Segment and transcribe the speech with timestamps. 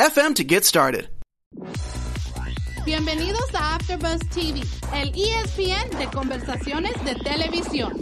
[0.00, 1.10] FM to get started.
[2.86, 4.62] Bienvenidos a AfterBuzz TV,
[4.94, 7.92] el ESPN de conversaciones de televisión.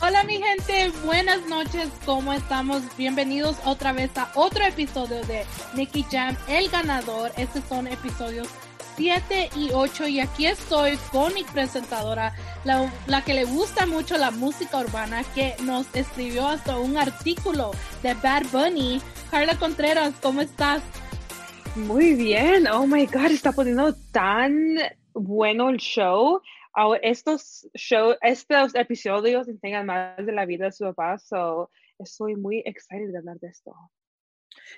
[0.00, 2.80] Hola mi gente, buenas noches, ¿cómo estamos?
[2.96, 7.30] Bienvenidos otra vez a otro episodio de Nicky Jam, el ganador.
[7.36, 8.48] Estos son episodios
[8.96, 12.34] 7 y 8 y aquí estoy con mi presentadora,
[12.64, 17.72] la, la, que le gusta mucho la música urbana, que nos escribió hasta un artículo
[18.02, 19.02] de Bad Bunny.
[19.30, 20.82] Carla Contreras, ¿cómo estás?
[21.76, 24.76] Muy bien, oh my god, está poniendo tan
[25.12, 26.40] bueno el show.
[27.00, 32.60] Estos, show, estos episodios enseñan más de la vida de su papá, so estoy muy
[32.66, 33.72] excited de hablar de esto.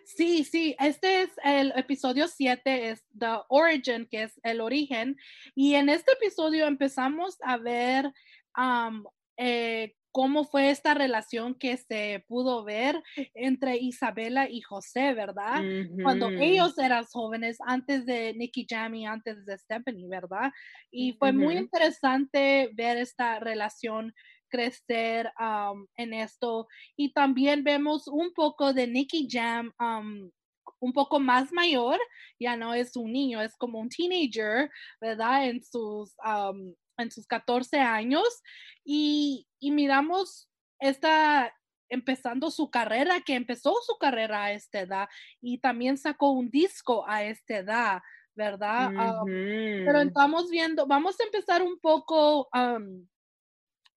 [0.05, 5.17] Sí, sí, este es el episodio 7, es The Origin, que es el origen.
[5.55, 8.13] Y en este episodio empezamos a ver
[8.59, 9.03] um,
[9.39, 13.03] eh, cómo fue esta relación que se pudo ver
[13.35, 15.63] entre Isabela y José, ¿verdad?
[16.03, 20.53] Cuando ellos eran jóvenes, antes de Nicky Jam y antes de Stephanie, ¿verdad?
[20.91, 24.13] Y fue muy interesante ver esta relación
[24.49, 25.33] crecer
[25.97, 26.69] en esto.
[26.95, 29.73] Y también vemos un poco de Nicky Jam
[30.79, 31.99] un poco más mayor,
[32.41, 34.69] ya no es un niño, es como un teenager,
[35.01, 35.49] ¿verdad?
[35.49, 36.15] En sus,
[37.03, 38.43] en sus 14 años.
[38.85, 40.49] Y, y miramos
[40.81, 41.55] esta
[41.93, 45.09] empezando su carrera, que empezó su carrera a esta edad
[45.43, 48.03] y también sacó un disco a esta edad,
[48.35, 48.91] ¿verdad?
[49.27, 52.49] pero estamos viendo, vamos a empezar un poco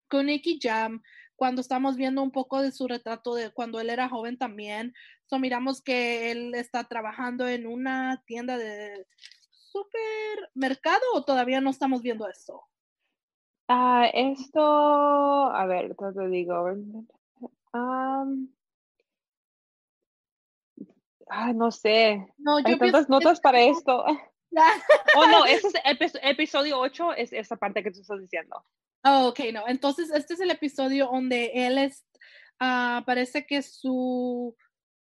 [0.08, 1.00] con Nicky Jam,
[1.36, 4.92] cuando estamos viendo un poco de su retrato de cuando él era joven también,
[5.26, 9.06] so miramos que él está trabajando en una tienda de
[9.72, 12.64] supermercado o todavía no estamos viendo eso.
[13.68, 16.70] Ah, esto, a ver, te digo.
[17.72, 18.48] Um,
[21.28, 22.26] ah, no sé.
[22.36, 24.04] No, yo Hay tantas notas para esto.
[25.16, 28.64] oh, no, ese es episodio 8, es esa parte que tú estás diciendo.
[29.02, 29.66] Oh, ok, no.
[29.66, 32.04] Entonces, este es el episodio donde él es,
[32.60, 34.54] uh, parece que su,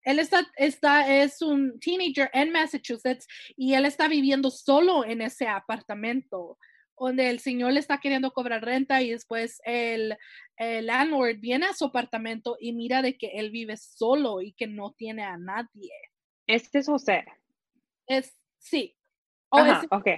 [0.02, 5.46] él está, está, es un teenager en Massachusetts y él está viviendo solo en ese
[5.46, 6.58] apartamento
[7.06, 10.16] donde el señor le está queriendo cobrar renta y después el,
[10.56, 14.66] el, landlord viene a su apartamento y mira de que él vive solo y que
[14.66, 15.92] no tiene a nadie.
[16.46, 17.24] Este es José.
[18.06, 18.96] Es, sí.
[19.48, 20.08] Oh, Ajá, ok.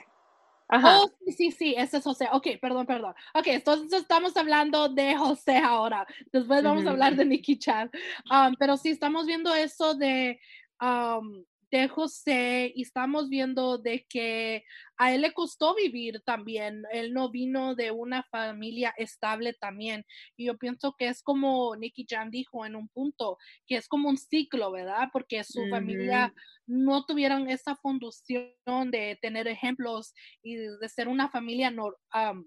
[0.75, 2.29] Oh, sí, sí, sí, ese es José.
[2.33, 3.15] Ok, perdón, perdón.
[3.35, 6.07] Ok, entonces estamos hablando de José ahora.
[6.33, 7.91] Después vamos a hablar de Nicky Chan.
[8.31, 10.41] Um, pero sí, estamos viendo eso de,
[10.81, 14.65] um, de José y estamos viendo de que
[15.03, 16.85] a él le costó vivir también.
[16.93, 20.07] Él no vino de una familia estable también.
[20.37, 23.37] Y yo pienso que es como Nicky Jam dijo en un punto,
[23.67, 25.09] que es como un ciclo, ¿verdad?
[25.13, 26.33] Porque su familia
[26.67, 31.75] no tuvieron esa fundación de tener ejemplos y de ser una familia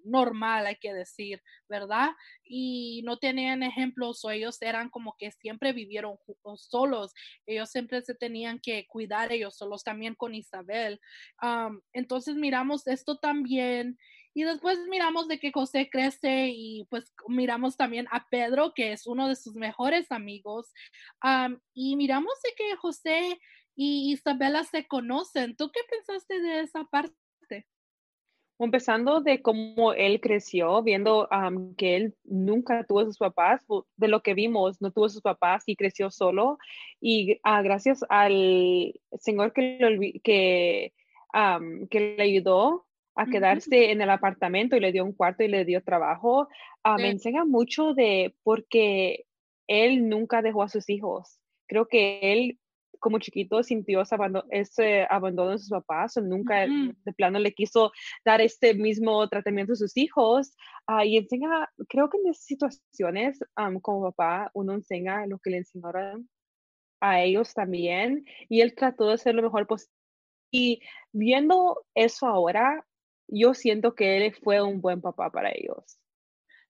[0.03, 2.11] normal, hay que decir, ¿verdad?
[2.45, 6.17] Y no tenían ejemplos o ellos eran como que siempre vivieron
[6.55, 7.11] solos.
[7.45, 11.01] Ellos siempre se tenían que cuidar ellos solos también con Isabel.
[11.91, 13.97] entonces, miramos esto también.
[14.35, 19.07] Y después miramos de que José crece y pues miramos también a Pedro, que es
[19.07, 20.73] uno de sus mejores amigos.
[21.73, 23.39] y miramos de que José
[23.75, 25.55] y Isabela se conocen.
[25.55, 27.65] ¿Tú qué pensaste de esa parte?
[28.59, 31.27] Empezando de cómo él creció, viendo
[31.77, 33.65] que él nunca tuvo sus papás,
[33.97, 36.57] de lo que vimos, no tuvo sus papás y creció solo.
[37.01, 40.93] Y uh, gracias al Señor que, que
[41.89, 42.85] que le ayudó
[43.15, 46.47] a quedarse en el apartamento y le dio un cuarto y le dio trabajo,
[46.83, 49.25] ah, me enseña mucho de porque
[49.67, 51.39] él nunca dejó a sus hijos.
[51.67, 52.59] Creo que él
[52.99, 57.91] como chiquito sintió ese abandono, de sus papás, o nunca de plano le quiso
[58.25, 60.55] dar este mismo tratamiento a sus hijos.
[60.87, 63.39] Ah, y enseña, creo que en esas situaciones,
[63.81, 66.27] como papá, uno enseña lo que le enseñaron
[66.99, 69.94] a ellos también, y él trató de hacer lo mejor posible
[70.55, 70.81] y
[71.11, 72.87] viendo eso ahora,
[73.27, 75.99] yo siento que él fue un buen papá para ellos.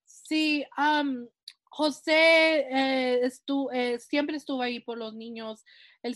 [0.04, 0.66] Sí,
[1.66, 3.30] José eh,
[3.74, 5.64] eh, siempre estuvo ahí por los niños.
[6.02, 6.16] Él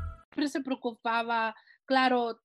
[0.31, 1.55] Siempre se preocupaba,
[1.85, 2.39] claro,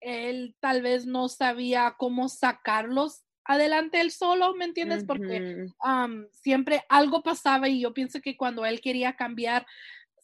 [0.00, 5.04] él tal vez no sabía cómo sacarlos adelante él solo, ¿me entiendes?
[5.04, 9.66] Porque um, siempre algo pasaba y yo pienso que cuando él quería cambiar,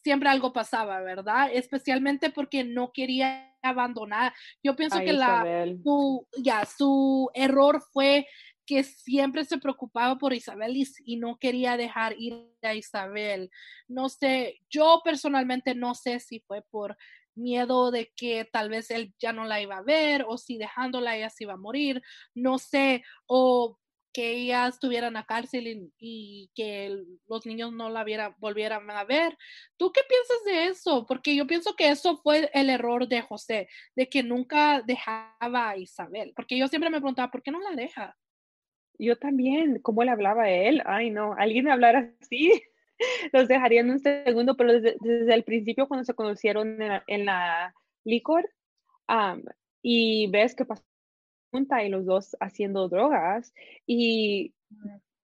[0.04, 1.50] siempre algo pasaba, ¿verdad?
[1.52, 4.32] Especialmente porque no quería abandonar.
[4.62, 5.80] Yo pienso que la, Isabel.
[5.82, 8.28] su, ya, su error fue
[8.66, 13.50] que siempre se preocupaba por Isabel y, y no quería dejar ir a Isabel.
[13.88, 16.96] No sé, yo personalmente no sé si fue por
[17.36, 21.16] miedo de que tal vez él ya no la iba a ver o si dejándola
[21.16, 22.02] ella se iba a morir,
[22.34, 23.78] no sé, o
[24.16, 29.04] que ella estuviera en la cárcel y, que los niños no la viera, volvieran a
[29.04, 29.36] ver.
[29.76, 31.04] ¿Tú qué piensas de eso?
[31.06, 35.76] Porque yo pienso que eso fue el error de José, de que nunca dejaba a
[35.76, 38.16] Isabel, porque yo siempre me preguntaba, ¿por qué no la deja?
[38.98, 40.82] Yo también, ¿cómo le hablaba a él?
[40.86, 42.62] Ay, no, alguien me hablara así,
[43.32, 47.04] los dejaría en un segundo, pero desde, desde el principio cuando se conocieron en la,
[47.06, 48.48] en la licor,
[49.82, 50.84] y ves que pasó
[51.52, 53.52] junta y los dos haciendo drogas,
[53.86, 54.54] y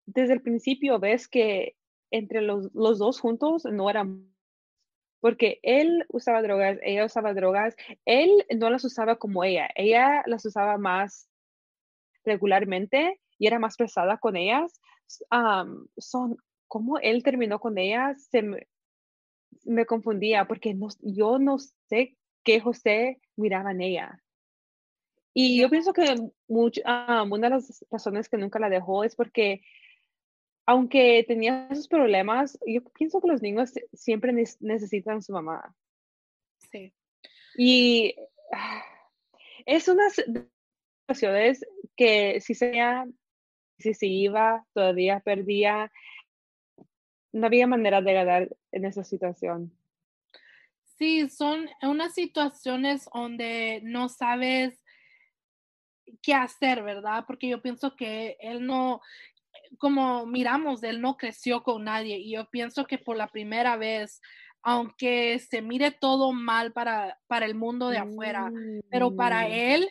[0.06, 1.76] desde el principio ves que
[2.10, 4.32] entre los, los dos juntos no eran,
[5.20, 10.44] porque él usaba drogas, ella usaba drogas, él no las usaba como ella, ella las
[10.44, 11.28] usaba más
[12.24, 14.80] regularmente y era más pesada con ellas.
[15.30, 16.36] am, son,
[16.68, 18.66] cómo él terminó con ellas se me,
[19.64, 24.22] me confundía porque no, yo no sé qué José miraba en ella.
[25.34, 26.02] Y yo pienso que
[26.48, 29.62] una de las razones que nunca la dejó es porque
[30.66, 35.74] aunque tenía sus problemas, yo pienso que los niños siempre necesitan a su mamá.
[36.70, 36.92] Sí.
[37.56, 38.14] Y
[38.52, 38.84] ah,
[39.66, 40.22] es unas
[41.00, 42.72] situaciones que si se,
[43.82, 45.92] si se iba, todavía perdía.
[47.32, 49.72] No había manera de ganar en esa situación.
[50.98, 54.82] Sí, son unas situaciones donde no sabes
[56.22, 57.24] qué hacer, ¿verdad?
[57.26, 59.00] Porque yo pienso que él no,
[59.78, 64.20] como miramos, él no creció con nadie y yo pienso que por la primera vez,
[64.62, 68.52] aunque se mire todo mal para, para el mundo de afuera,
[68.90, 69.90] pero para Mm, él,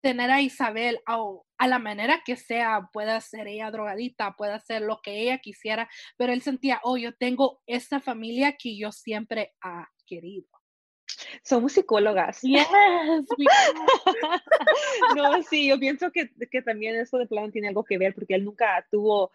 [0.00, 1.18] tener a Isabel a,
[1.58, 5.88] a la manera que sea, pueda ser ella drogadita, pueda ser lo que ella quisiera,
[6.16, 10.46] pero él sentía, oh, yo tengo esa familia que yo siempre ha querido.
[11.44, 12.40] Somos psicólogas.
[12.42, 12.66] Yes,
[15.16, 18.34] No, sí, yo pienso que, que también eso de plano tiene algo que ver porque
[18.34, 19.30] él nunca tuvo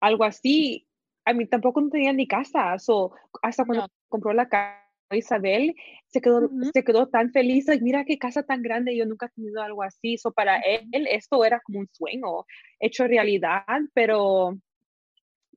[0.00, 0.86] algo así.
[1.24, 2.78] A mí tampoco no tenía ni casa.
[2.78, 3.12] So,
[3.42, 3.92] hasta cuando No.
[4.08, 4.84] compró la casa
[5.16, 5.74] Isabel,
[6.06, 7.68] se quedó, se quedó tan feliz.
[7.68, 8.96] Ay, mira qué casa tan grande.
[8.96, 10.18] Yo nunca he tenido algo así.
[10.18, 12.44] So, para él, esto era como un sueño
[12.78, 13.64] hecho realidad,
[13.94, 14.58] pero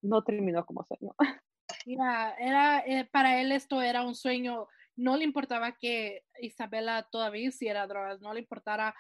[0.02, 1.14] no terminó como sueño.
[1.86, 4.68] Mira, era, eh, para él esto era un sueño.
[4.96, 8.94] No le importaba que Isabela todavía hiciera drogas, no le importara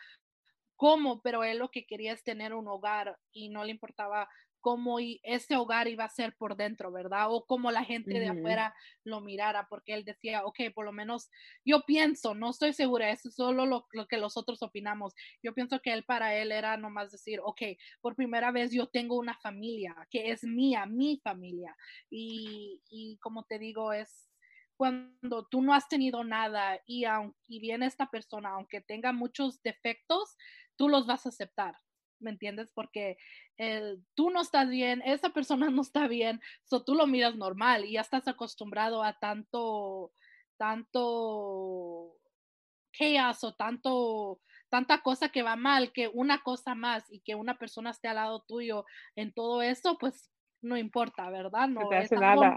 [0.75, 4.27] cómo, pero él lo que quería es tener un hogar y no le importaba
[4.61, 7.27] cómo ese hogar iba a ser por dentro, ¿verdad?
[7.29, 11.29] O cómo la gente de afuera lo mirara, porque él decía, ok, por lo menos
[11.65, 15.13] yo pienso, no estoy segura, eso es solo lo, lo que los otros opinamos.
[15.43, 17.61] Yo pienso que él para él era nomás decir, ok,
[17.99, 21.75] por primera vez yo tengo una familia que es mía, mi familia.
[22.09, 24.31] Y, y como te digo, es
[24.77, 27.03] cuando tú no has tenido nada y,
[27.47, 30.37] y viene esta persona, aunque tenga muchos defectos,
[30.75, 31.75] tú los vas a aceptar.
[32.21, 32.71] ¿Me entiendes?
[32.73, 33.17] Porque
[33.57, 37.85] eh, tú no estás bien, esa persona no está bien, so tú lo miras normal
[37.85, 40.11] y ya estás acostumbrado a tanto,
[40.57, 42.15] tanto
[42.93, 47.57] chaos o tanto, tanta cosa que va mal, que una cosa más y que una
[47.57, 48.85] persona esté al lado tuyo
[49.15, 51.67] en todo eso, pues no importa, ¿verdad?
[51.67, 52.55] No te hace nada.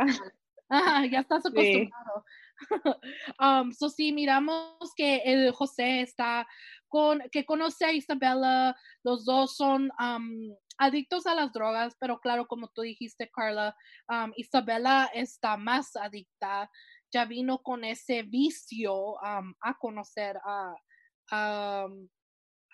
[0.68, 1.88] Ajá, ya estás Sí.
[3.40, 6.46] um, so sí, miramos que el José está
[6.88, 12.46] con, que conoce a Isabela, los dos son um, adictos a las drogas, pero claro,
[12.46, 13.76] como tú dijiste, Carla,
[14.08, 16.70] um, Isabela está más adicta,
[17.12, 20.74] ya vino con ese vicio um, a conocer a,
[21.30, 22.08] a, um,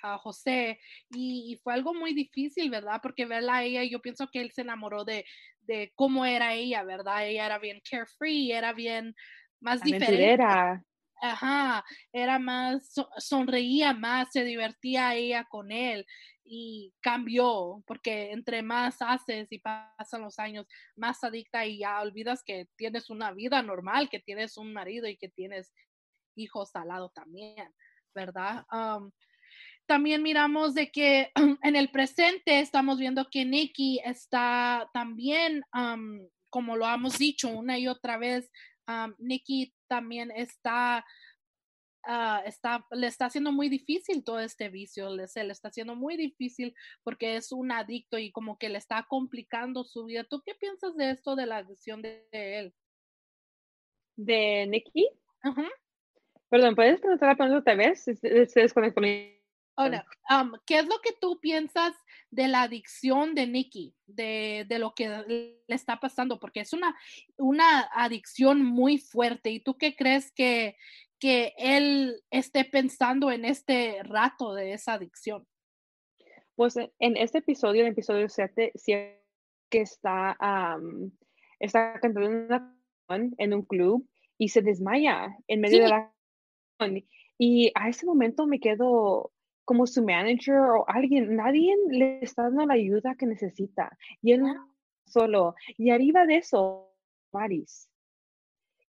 [0.02, 3.00] a José y, y fue algo muy difícil, ¿verdad?
[3.02, 5.25] Porque verla a ella, yo pienso que él se enamoró de,
[5.60, 7.26] de cómo era ella, ¿verdad?
[7.26, 9.14] Ella era bien carefree, era bien
[9.60, 10.82] más diferente.
[11.22, 16.06] Ajá, era más, sonreía más, se divertía ella con él
[16.44, 22.42] y cambió, porque entre más haces y pasan los años, más adicta y ya olvidas
[22.42, 25.72] que tienes una vida normal, que tienes un marido y que tienes
[26.34, 27.72] hijos al lado también,
[28.14, 28.64] ¿verdad?
[29.86, 35.62] también miramos de que en el presente estamos viendo que Nikki está también,
[36.48, 38.50] como lo hemos dicho una y otra vez,
[39.18, 41.04] Nikki también está,
[42.04, 45.94] ah, está, le está haciendo muy difícil todo este vicio, le, se le está haciendo
[45.94, 50.25] muy difícil porque es un adicto y como que le está complicando su vida.
[50.25, 52.75] ¿Tú qué piensas de esto de la adicción de, él?
[54.16, 55.09] ¿De Nikki?
[56.49, 58.02] Perdón, ¿puedes preguntar la pregunta otra vez?
[58.02, 59.00] Se, se desconectó
[59.80, 60.06] Ahora,
[60.66, 61.94] ¿qué es lo que tú piensas
[62.30, 66.38] de la adicción de Nikki, de, lo que le está pasando?
[66.38, 66.94] Porque es una,
[67.38, 69.50] una adicción muy fuerte.
[69.50, 70.76] ¿Y tú qué crees que,
[71.18, 75.46] que él esté pensando en este rato de esa adicción?
[76.56, 78.72] Pues e, en este episodio, en el episodio 7,
[79.70, 80.37] que está,
[81.58, 82.60] está cantando
[83.08, 84.06] en un club
[84.37, 86.12] y se desmaya en medio de la...
[87.38, 89.32] Y a ese momento me quedo,
[89.70, 93.96] como su manager o alguien, nadie le está dando la ayuda que necesita.
[94.20, 94.42] Y él
[95.06, 95.54] solo.
[95.78, 96.92] Y arriba de eso,
[97.32, 97.88] Maris,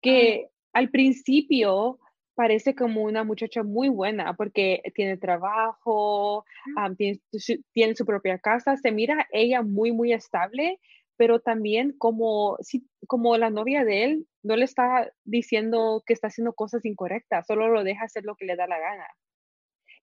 [0.01, 1.98] que al principio
[2.34, 6.44] parece como una muchacha muy buena porque tiene trabajo,
[6.98, 10.82] tiene, su, tiene, su, propia casa, se mira ella muy, muy estable,
[11.15, 16.27] pero también como, si, como la novia de él no le está diciendo que está
[16.27, 19.08] haciendo cosas incorrectas, solo lo deja hacer lo que le da la gana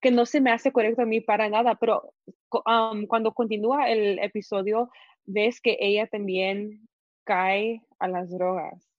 [0.02, 2.12] que no se me hace correcto a mí para nada, pero
[2.48, 4.90] cuando continúa el episodio,
[5.24, 6.88] ves que ella también
[7.24, 8.90] cae a las drogas.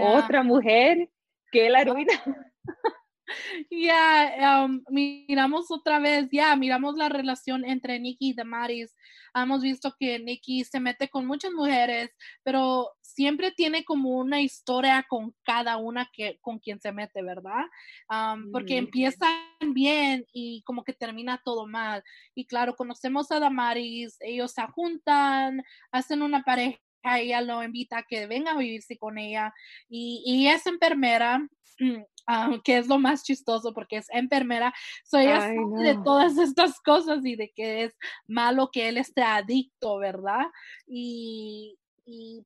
[0.00, 1.08] Otra mujer
[1.52, 2.12] que la arruina.
[3.70, 8.94] Ya, miramos otra vez, ya, miramos la relación entre Nikki y Damaris.
[9.34, 12.10] Hemos visto que Nikki se mete con muchas mujeres,
[12.42, 17.64] pero siempre tiene como una historia con cada una que, con quien se mete, ¿verdad?
[18.52, 19.28] porque empiezan
[19.74, 22.02] bien y como que termina todo mal.
[22.34, 28.02] Y claro, conocemos a Damaris, ellos se juntan, hacen una pareja ella lo invita a
[28.02, 29.54] que venga a vivirse con ella
[29.88, 31.48] y, y es enfermera
[32.30, 35.24] Ah, que es lo más chistoso porque es enfermera, soy
[35.82, 40.44] de todas estas cosas y de que es malo que él esté adicto, ¿verdad?
[40.86, 41.78] Y,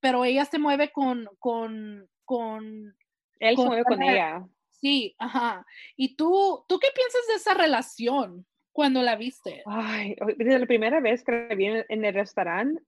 [0.00, 2.94] pero ella se mueve con, con, con...
[3.40, 4.46] Él se mueve con ella.
[4.70, 5.66] Sí, ajá.
[5.96, 9.64] ¿Y tú, tú qué piensas de esa relación cuando la viste?
[9.66, 12.80] Ay, desde la primera vez que la vi en el restaurante,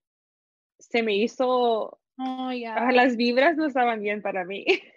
[0.78, 1.98] se me hizo...
[2.18, 4.64] Oh, Las vibras no estaban bien para mí.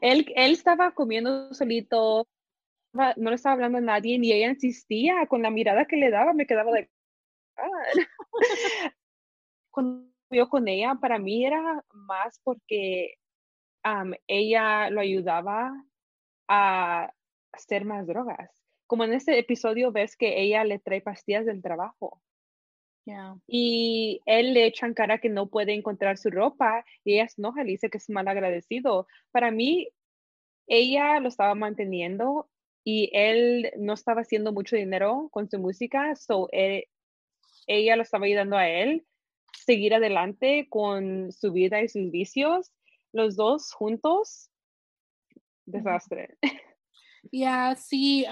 [0.00, 2.26] él, él estaba comiendo solito,
[2.92, 6.32] no le estaba hablando a nadie, ni ella insistía con la mirada que le daba,
[6.32, 6.90] me quedaba de...
[9.70, 13.14] Cuando yo con ella, para mí era más porque
[14.26, 15.72] ella lo ayudaba
[16.48, 17.12] a
[17.52, 18.50] hacer más drogas.
[18.86, 22.20] Como en este episodio ves que ella le trae pastillas del trabajo.
[23.46, 27.64] Y él le echan cara que no puede encontrar su ropa y ella se enoja,
[27.64, 29.06] le dice que es mal agradecido.
[29.30, 29.88] Para mí,
[30.66, 32.48] ella lo estaba manteniendo
[32.84, 38.56] y él no estaba haciendo mucho dinero con su música, so ella lo estaba ayudando
[38.56, 39.06] a él
[39.52, 42.72] seguir adelante con su vida y sus vicios.
[43.12, 44.50] Los dos juntos,
[45.66, 46.36] desastre.
[47.32, 48.24] Ya, sí,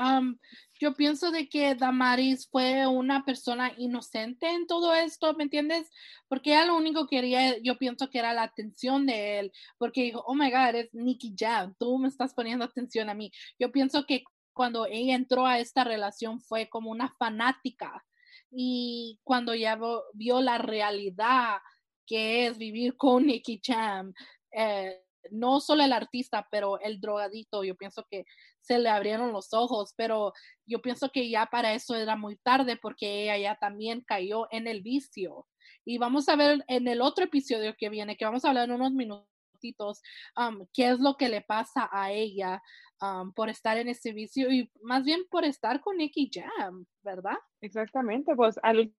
[0.81, 5.91] yo pienso de que Damaris fue una persona inocente en todo esto, ¿me entiendes?
[6.29, 10.03] Porque ella lo único que quería, yo pienso que era la atención de él, porque
[10.03, 13.31] dijo, oh my God, eres Nicky Jam, tú me estás poniendo atención a mí.
[13.59, 18.05] Yo pienso que cuando ella entró a esta relación fue como una fanática
[18.51, 19.79] y cuando ya
[20.15, 21.59] vio la realidad
[22.07, 24.15] que es vivir con Nicky Jam,
[24.53, 28.25] eh, no solo el artista, pero el drogadito, yo pienso que
[28.67, 30.33] se le abrieron los ojos, pero
[30.67, 34.67] yo pienso que ya para eso era muy tarde porque ella ya también cayó en
[34.67, 35.47] el vicio.
[35.85, 38.75] Y vamos a ver en el otro episodio que viene, que vamos a hablar en
[38.75, 40.03] unos minutitos,
[40.37, 42.61] um, qué es lo que le pasa a ella
[43.01, 47.37] um, por estar en ese vicio y más bien por estar con Nicky Jam, ¿verdad?
[47.61, 48.93] Exactamente, pues al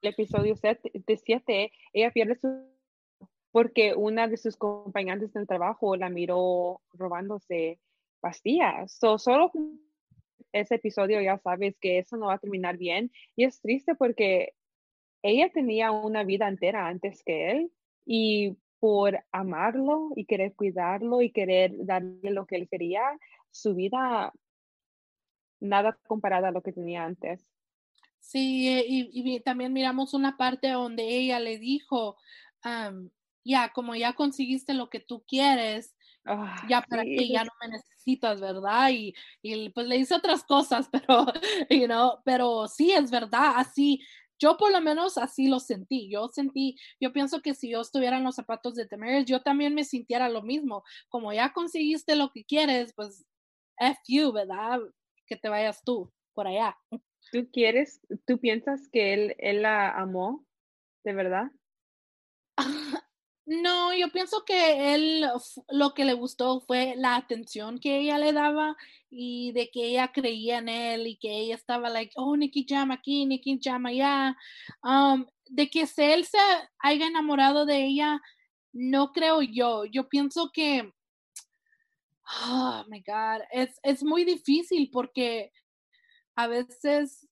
[0.00, 2.74] episodio 7, ella pierde su
[3.54, 7.78] porque una de sus compañeras del trabajo la miró robándose
[8.24, 8.90] pastillas.
[8.98, 9.52] So, solo
[10.50, 13.12] ese episodio ya sabes que eso no va a terminar bien.
[13.36, 14.54] Y es triste porque
[15.22, 17.70] ella tenía una vida entera antes que él
[18.06, 23.02] y por amarlo y querer cuidarlo y querer darle lo que él quería,
[23.50, 24.32] su vida
[25.60, 27.46] nada comparada a lo que tenía antes.
[28.20, 32.16] Sí, eh, y, y también miramos una parte donde ella le dijo,
[32.62, 33.10] am,
[33.44, 35.93] ya, como ya conseguiste lo que tú quieres,
[36.26, 38.90] Ah, ya para sí, que ya no me necesitas, ¿verdad?
[38.90, 41.26] Y, y pues le hice otras cosas, pero,
[41.68, 44.00] you know, pero sí, es verdad, así,
[44.38, 48.16] yo por lo menos así lo sentí, yo sentí, yo pienso que si yo estuviera
[48.18, 52.30] en los zapatos de Temeres, yo también me sintiera lo mismo, como ya conseguiste lo
[52.30, 53.24] que quieres, pues
[53.78, 54.80] F you, ¿verdad?
[55.26, 56.76] Que te vayas tú por allá.
[57.32, 60.46] ¿Tú quieres, tú piensas que él, él la amó,
[61.04, 61.50] de verdad?
[63.46, 65.26] No, yo pienso que él
[65.68, 68.74] lo que le gustó fue la atención que ella le daba
[69.10, 72.90] y de que ella creía en él y que ella estaba like, oh, Nicky Jam
[72.90, 74.34] aquí, Nicky Jam allá.
[74.82, 76.38] Um, de que se- él se
[76.78, 78.20] haya enamorado de ella,
[78.72, 79.84] no creo yo.
[79.84, 80.90] Yo pienso que,
[82.46, 85.52] oh my God, es, es muy difícil porque
[86.36, 87.28] a veces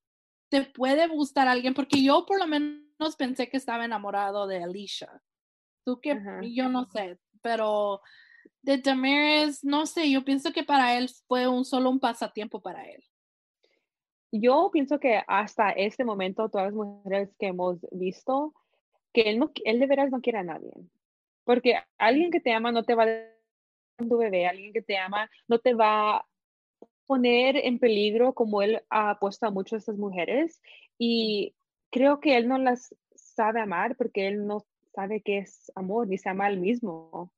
[0.51, 5.23] te puede gustar alguien, porque yo por lo menos pensé que estaba enamorado de Alicia.
[5.85, 6.41] Tú que, Ajá.
[6.43, 8.01] yo no sé, pero
[8.63, 12.89] de Damaris, no sé, yo pienso que para él fue un solo un pasatiempo para
[12.89, 13.03] él.
[14.31, 18.55] Yo pienso que hasta este momento, todas las mujeres que hemos visto,
[19.13, 20.73] que él, no, él de veras no quiere a nadie.
[21.45, 23.33] Porque alguien que te ama no te va a dar
[24.09, 26.27] tu bebé, alguien que te ama no te va a
[27.07, 30.63] poner en peligro como él ha puesto a muchas de estas mujeres.
[30.99, 31.55] Y
[31.91, 36.19] creo que él no las sabe amar porque él no sabe qué es amor ni
[36.19, 37.33] se ama al mismo.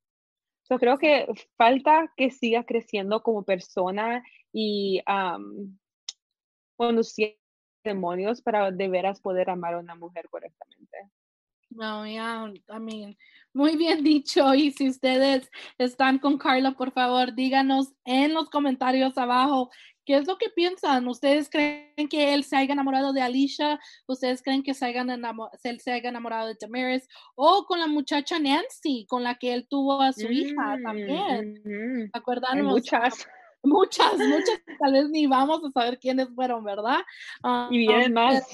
[0.69, 5.79] Yo creo que falta que siga creciendo como persona y am,
[6.77, 7.39] conduciendo
[7.85, 10.97] demonios para de veras poder amar a una mujer correctamente.
[11.71, 13.17] No, ya, I mean,
[13.53, 14.55] muy bien dicho.
[14.55, 19.71] Y si ustedes están con Carla, por favor, díganos en los comentarios abajo
[20.05, 21.07] qué es lo que piensan.
[21.09, 23.81] ¿Ustedes creen que él se haya enamorado de Alicia?
[24.07, 27.09] ¿Ustedes creen que se, se- él se haya enamorado de Damaris?
[27.35, 31.61] ¿O con la muchacha Nancy, con la que él tuvo a su hija también?
[31.65, 32.01] Mm.
[32.03, 33.27] Hay Acordarnos, muchas.
[33.63, 36.99] muchas, muchas, tal vez ni vamos a saber quiénes fueron, ¿verdad?
[37.43, 38.47] Ah, Y vienen más.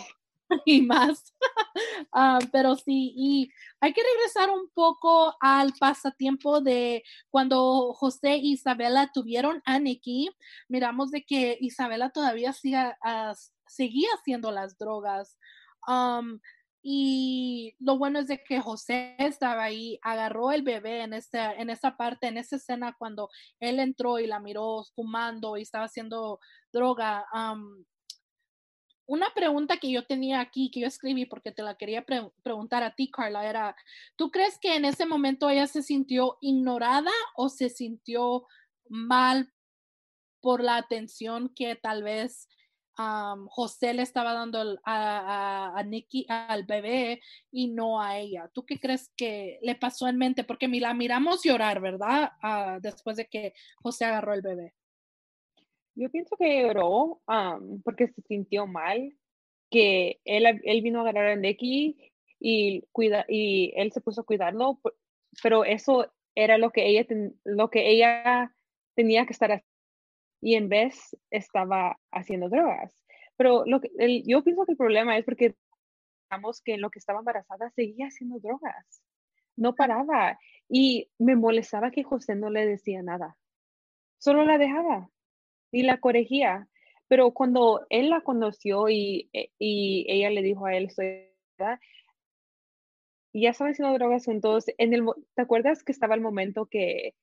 [0.66, 1.34] y más.
[2.12, 8.38] Ah, pero sí, y hay que regresar un poco al pasatiempo de cuando José e
[8.38, 10.28] Isabela tuvieron a Nikki.
[10.68, 13.34] Miramos de que Isabela todavía siga- ah,
[13.66, 15.38] seguía haciendo las drogas.
[15.86, 16.40] Um,
[16.82, 21.70] y lo bueno es de que José estaba ahí, agarró el bebé en esta, en
[21.70, 23.28] esa parte, en esa escena cuando
[23.60, 26.40] él entró y la miró fumando y estaba haciendo
[26.72, 27.26] droga.
[27.34, 27.84] um,
[29.10, 32.84] una pregunta que yo tenía aquí, que yo escribí porque te la quería pre- preguntar
[32.84, 33.74] a ti, Carla, era,
[34.14, 38.46] ¿tú crees que en ese momento ella se sintió ignorada o se sintió
[38.88, 39.52] mal
[40.40, 42.46] por la atención que tal vez
[42.98, 45.84] um, José le estaba dando a, a,
[46.28, 47.20] al bebé
[47.50, 48.48] y no a ella?
[48.54, 50.44] ¿Tú qué crees que le pasó en mente?
[50.44, 52.30] Porque la miramos llorar, ¿verdad?
[52.42, 54.74] Ah, después de que José agarró el bebé.
[55.94, 59.12] Yo pienso que lloró am, porque se sintió mal,
[59.70, 64.24] que él, él vino a agarrar a Nicky y, cuida, y él se puso a
[64.24, 64.80] cuidarlo,
[65.42, 67.06] pero eso era lo que ella,
[67.44, 68.54] lo que ella
[68.94, 69.70] tenía que estar haciendo
[70.42, 73.04] y en vez estaba haciendo drogas.
[73.36, 75.54] Pero lo que, el- yo pienso que el problema es porque
[76.30, 79.02] digamos que en lo que estaba embarazada seguía haciendo drogas,
[79.56, 83.36] no paraba y me molestaba que José no le decía nada,
[84.18, 85.10] solo la dejaba
[85.72, 86.68] y la corregía.
[87.08, 91.28] Pero cuando él la conoció y, e- y ella le dijo a él, estoy
[91.58, 91.78] ¿verdad?
[93.32, 97.14] y ya estaban haciendo drogas juntos, en el, ¿te acuerdas que estaba el momento que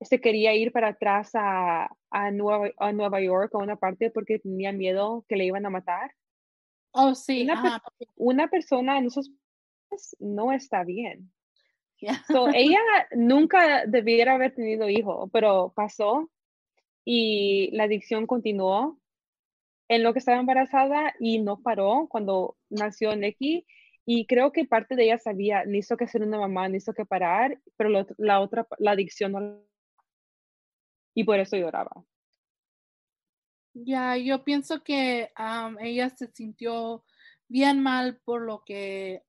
[0.00, 4.38] se quería ir para atrás a, a, Nueva, a Nueva York a una parte porque
[4.38, 6.12] tenía miedo que le iban a matar?
[6.92, 7.82] Oh, sí, Una, ajá,
[8.16, 9.30] una persona en esos
[9.88, 11.30] países no está bien.
[11.98, 12.22] yeah.
[12.28, 12.78] So, ella
[13.14, 16.30] nunca debiera haber tenido hijo, pero pasó
[17.04, 18.98] y la adicción continuó
[19.88, 23.66] en lo que estaba embarazada y no paró cuando nació Neki.
[24.06, 27.58] Y creo que parte de ella sabía, necesito que ser una mamá, necesito que parar,
[27.76, 29.62] pero la otra, la adicción no.
[31.14, 32.04] Y por eso lloraba.
[33.72, 35.30] Ya, yo pienso que
[35.80, 37.04] ella se sintió
[37.48, 39.22] bien mal por lo que,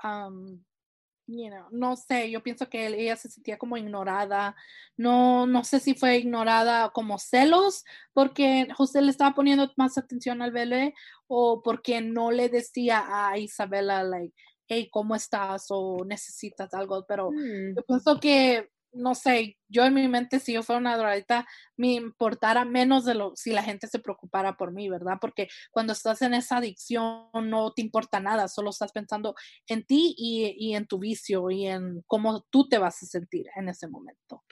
[1.27, 4.55] you know, no sé, yo pienso que ella se sentía como ignorada.
[4.97, 7.83] No, no sé si fue ignorada como celos
[8.13, 10.93] porque José le estaba poniendo más atención al bebé
[11.27, 14.33] o porque no le decía a Isabela, like,
[14.67, 15.65] hey, ¿cómo estás?
[15.69, 17.75] o necesitas algo, pero Mm.
[17.75, 21.93] yo pienso que, no sé, yo en mi mente, si yo fuera una drogadita, me
[21.93, 25.17] importara menos de lo, si la gente se preocupara por mí, ¿verdad?
[25.19, 29.36] Porque cuando estás en esa adicción no te importa nada, solo estás pensando
[29.67, 33.45] en ti y, y en tu vicio y en cómo tú te vas a sentir
[33.55, 34.43] en ese momento.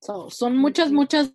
[0.00, 1.34] So, son muchas, muchas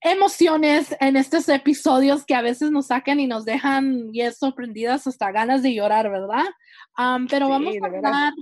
[0.00, 5.32] emociones en estos episodios que a veces nos sacan y nos dejan bien sorprendidas hasta
[5.32, 6.44] ganas de llorar, ¿verdad?
[7.28, 8.32] Pero Sí, vamos a hablar,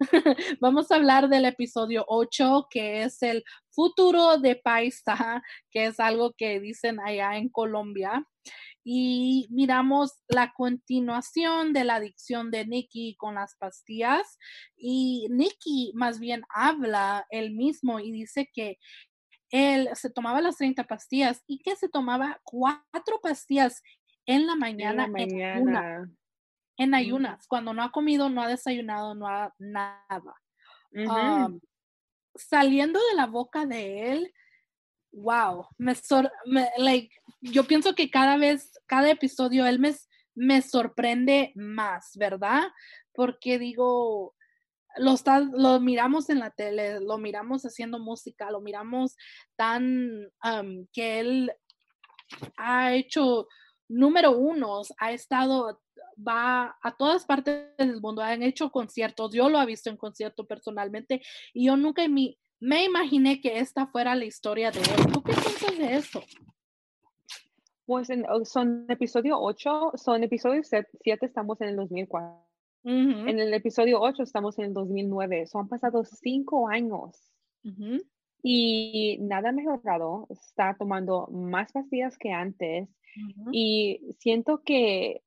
[0.60, 6.32] vamos a hablar del episodio 8, que es el futuro de Paisa, que es algo
[6.36, 8.26] que dicen allá en Colombia.
[8.86, 14.38] Y miramos la continuación de la adicción de Nicky con las pastillas.
[14.76, 18.78] Y Nicky más bien habla él mismo y dice que
[19.50, 23.82] él se tomaba las 30 pastillas y que se tomaba cuatro pastillas
[24.26, 25.96] en la mañana, la en, ayunas, mañana.
[26.02, 26.18] en
[26.78, 26.94] Ujú.
[26.96, 30.34] ayunas, cuando no ha comido, no ha desayunado, no ha nada.
[30.92, 31.60] Um,
[32.36, 34.34] saliendo de la boca de él,
[35.12, 39.94] wow, me, sor- me- like, yo pienso que cada vez, cada episodio, él me,
[40.34, 42.64] me sorprende más, ¿verdad?
[43.12, 44.34] Porque digo,
[44.96, 49.16] lo, está, lo miramos en la tele, lo miramos haciendo música, lo miramos
[49.56, 51.52] tan um, que él
[52.56, 53.46] ha hecho
[53.88, 55.80] número unos, ha estado,
[56.16, 60.46] va a todas partes del mundo, han hecho conciertos, yo lo he visto en concierto
[60.46, 61.20] personalmente
[61.52, 65.12] y yo nunca me, me imaginé que esta fuera la historia de él.
[65.12, 66.22] ¿Tú qué piensas de eso?
[67.86, 70.88] Pues en, o- son episodio 8, son episodio 7,
[71.26, 72.44] estamos en el 2004.
[72.84, 75.46] Ujú, En el episodio 8 estamos en el 2009.
[75.46, 77.18] So, han pasado cinco años
[77.64, 78.02] ujú,
[78.42, 80.26] y nada ha mejorado.
[80.30, 83.50] Está tomando más pastillas que antes ujú.
[83.52, 85.22] y siento que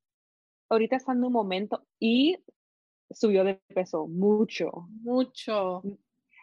[0.70, 2.38] ahorita está en un momento y
[3.12, 4.88] subió de peso mucho.
[5.02, 5.82] Mucho.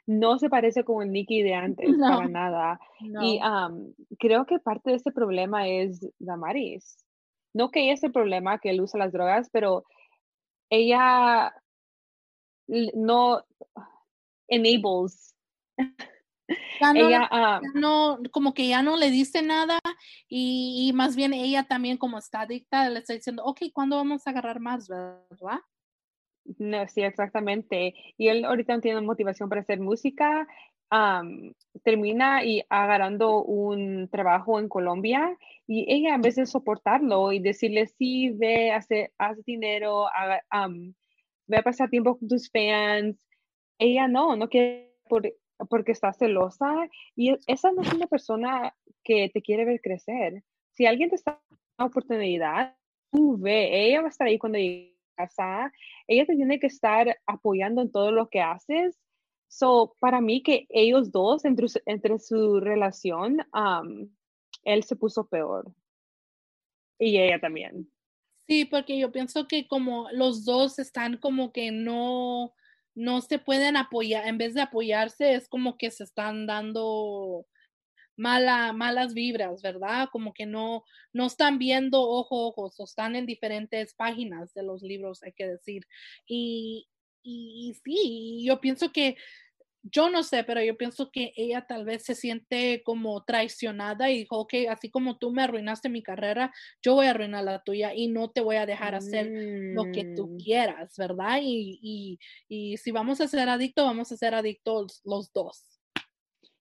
[0.07, 2.09] No se parece con el Nicky de antes, No.
[2.09, 2.81] para nada.
[3.01, 6.99] Y am, creo que parte de este problema es Damaris.
[7.55, 9.85] No que ella es el problema, que él usa las drogas, pero
[10.71, 11.55] ella
[12.67, 13.43] no
[14.49, 15.35] enables.
[16.81, 19.79] Ya no, Ella, ah, ya no, como que ya no le dice nada
[20.29, 24.27] y, y más bien ella también como está adicta, le está diciendo, ok, ¿cuándo vamos
[24.27, 25.61] a agarrar más, verdad?
[26.59, 27.95] no, sí, exactamente.
[28.19, 30.47] Y él ahorita no tiene motivación para hacer música.
[31.83, 37.87] termina y agarrando un trabajo en Colombia y ella en vez de soportarlo y decirle,
[37.87, 40.95] sí, ve, hace, haz dinero, haga- am,
[41.49, 43.17] ve a pasar tiempo con tus fans,
[43.79, 45.33] ella no, no quiere por-
[45.69, 50.43] porque está celosa y e- esa no es una persona que te quiere ver crecer.
[50.73, 51.41] Si alguien te está
[51.79, 52.77] dando oportunidad,
[53.13, 55.73] tú ve, ella va a estar ahí cuando llegue a casa,
[56.07, 58.99] ella te tiene que estar apoyando en todo lo que haces.
[59.49, 64.11] So, para mí que ellos dos, entre, entre su relación, am,
[64.65, 65.73] él se puso peor.
[66.99, 67.91] Y ella también.
[68.47, 72.53] Sí, porque yo pienso que como los dos están como que no,
[72.95, 77.47] no se pueden apoyar, en vez de apoyarse, es como que se están dando
[78.17, 80.09] mala, malas vibras, ¿verdad?
[80.13, 84.83] Como que no, no están viendo ojo ojos, o están en diferentes páginas de los
[84.83, 85.87] libros, hay que decir.
[86.27, 86.89] Y,
[87.23, 89.17] y, y sí, yo pienso que,
[89.85, 94.19] yo no sé, pero yo pienso que ella tal vez se siente como traicionada y
[94.21, 97.95] dijo, ok, así como tú me arruinaste mi carrera, yo voy a arruinar la tuya
[97.95, 99.33] y no te voy a dejar hacer
[99.71, 100.37] lo que tú Mm.
[100.39, 101.41] quieras, ¿verdad?
[101.43, 102.19] Y, y,
[102.49, 105.81] y si vamos a ser adictos, vamos a ser adictos los dos.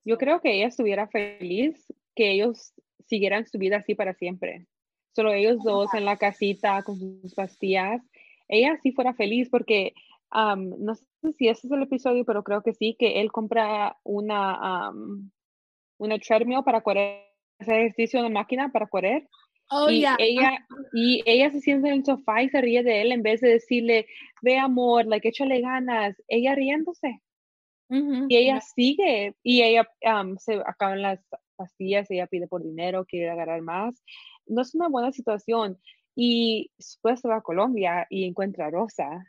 [0.04, 2.74] Yo creo que ella estuviera feliz que ellos
[3.08, 4.68] siguieran su vida así para siempre.
[5.16, 8.02] Solo ellos dos en la casita con sus pastillas.
[8.50, 9.94] Ella sí fuera feliz porque
[10.34, 11.06] am, no sé
[11.38, 15.32] si ese es el episodio, pero creo que sí, que él compra una, am,
[16.00, 17.24] una treadmill para correr,
[17.60, 19.28] hacer ejercicio en la máquina para correr.
[19.70, 20.16] Oh, y yeah.
[20.20, 23.42] ella y ella se siente en el sofá y se ríe de él en vez
[23.42, 24.08] de decirle,
[24.42, 26.22] ve amor, like, échale ganas.
[26.28, 27.22] Ella riéndose.
[27.90, 28.62] Ujú, Y ella yeah.
[28.62, 34.04] sigue, y ella am, se acaban las pastillas, ella pide por dinero, quiere agarrar más.
[34.48, 35.80] No es una buena situación.
[36.16, 39.26] Y después se va a Colombia y encuentra a Rosa.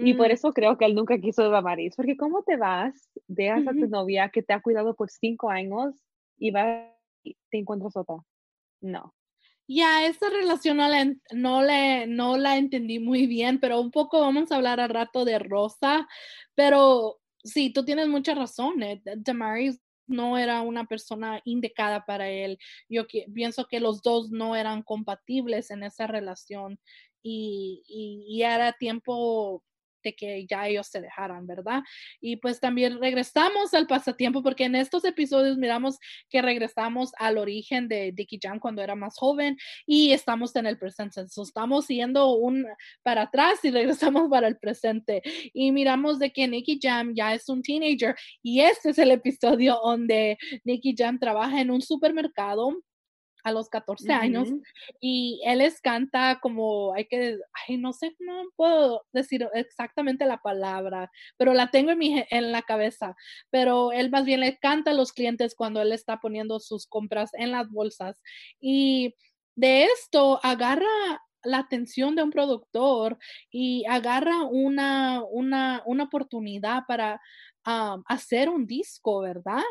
[0.00, 3.08] Y por Mm, eso creo que él nunca quiso a Damaris, porque ¿cómo te vas?
[3.26, 5.94] Dejas a tu novia que te ha cuidado por cinco años
[6.38, 6.92] y vas
[7.24, 8.16] y te encuentras otra.
[8.80, 9.14] No.
[9.66, 14.20] Ya, esa relación no la, no, le, no la entendí muy bien, pero un poco
[14.20, 16.08] vamos a hablar al rato de Rosa.
[16.54, 18.82] Pero sí, tú tienes mucha razón.
[18.82, 22.58] eh, Damaris no era una persona indicada para él.
[22.88, 26.78] Yo que- pienso que los dos no eran compatibles en esa relación
[27.22, 29.62] y, y, y era tiempo
[30.02, 31.82] de que ya ellos se dejaran, ¿verdad?
[32.20, 35.98] Y pues también regresamos al pasatiempo porque en estos episodios miramos
[36.30, 39.56] que regresamos al origen de Dickie Jam cuando era más joven
[39.86, 41.20] y estamos en el presente.
[41.20, 42.66] estamos yendo un
[43.02, 47.48] para atrás y regresamos para el presente y miramos de que Nicky Jam ya es
[47.48, 52.72] un teenager y este es el episodio donde Nicky Jam trabaja en un supermercado
[53.44, 54.48] a los 14 años
[55.00, 60.38] y él les canta como, hay que, ay, no sé, no puedo decir exactamente la
[60.38, 63.16] palabra, pero la tengo en, mi, en la cabeza,
[63.50, 67.30] pero él más bien le canta a los clientes cuando él está poniendo sus compras
[67.34, 68.20] en las bolsas
[68.60, 69.14] y
[69.56, 70.86] de esto agarra
[71.44, 73.18] la atención de un productor
[73.50, 77.20] y agarra una, una, una oportunidad para
[78.06, 79.62] hacer un disco, ¿verdad?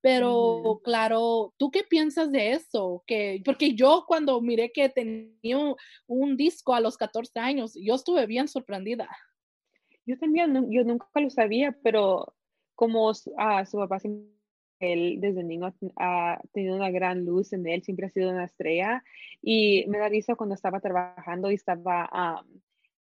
[0.00, 3.04] Pero claro, ¿tú qué piensas de eso?
[3.06, 5.58] Que, porque yo cuando miré que tenía
[6.06, 9.08] un disco a los 14 años, yo estuve bien sorprendida.
[10.04, 12.34] Yo también, yo nunca lo sabía, pero
[12.74, 13.98] como a su papá
[14.80, 19.02] él desde niño ha tenido una gran luz en él, siempre ha sido una estrella
[19.42, 22.08] y me da risa cuando estaba trabajando y estaba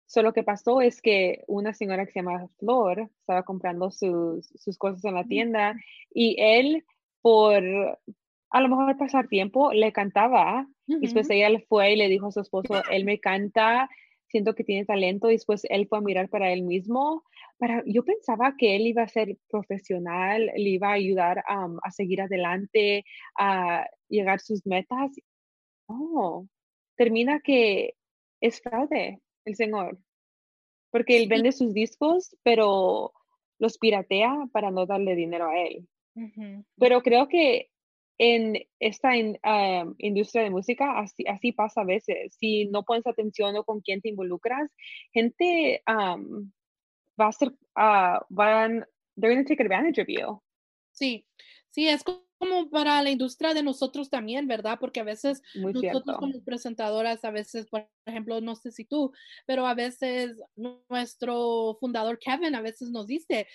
[0.08, 4.78] Solo que pasó es que una señora que se llama Flor estaba comprando sus, sus
[4.78, 5.76] cosas en la tienda
[6.14, 6.86] y él,
[7.22, 10.68] por a lo mejor pasar tiempo, le cantaba.
[10.88, 13.90] Y después ella fue y le dijo a su esposo, él me canta,
[14.36, 15.30] siento que tiene talento.
[15.30, 17.24] Y después él fue a mirar para él mismo.
[17.58, 22.22] Para, yo pensaba que él iba a ser profesional, le iba a ayudar a seguir
[22.22, 23.06] adelante,
[23.38, 25.12] a llegar a sus metas.
[25.88, 26.50] No,
[26.98, 27.94] termina que
[28.42, 29.98] es fraude el señor,
[30.92, 33.14] porque él vende sus discos, pero
[33.58, 35.88] los piratea para no darle dinero a él.
[36.78, 37.70] Pero creo que
[38.18, 42.36] en esta industria de música así, así pasa a veces.
[42.40, 44.72] Si no pones atención o con quién te involucras,
[45.14, 48.86] gente va a ser, uh, van,
[49.18, 50.42] they're going to take advantage of you.
[50.92, 51.26] Sí,
[51.70, 54.78] sí, es como para la industria de nosotros también, ¿verdad?
[54.80, 59.12] Porque a veces nosotros como presentadoras, a veces, por ejemplo, no sé si tú,
[59.46, 63.48] pero a veces nuestro fundador Kevin a veces nos dice,